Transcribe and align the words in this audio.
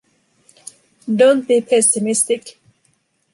Don’t 1.17 1.45
be 1.47 1.61
pessimistic! 1.61 2.57